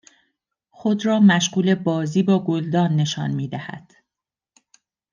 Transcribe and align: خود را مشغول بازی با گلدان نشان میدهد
خود 0.69 1.05
را 1.05 1.19
مشغول 1.19 1.75
بازی 1.75 2.23
با 2.23 2.39
گلدان 2.43 2.95
نشان 2.95 3.31
میدهد 3.31 3.93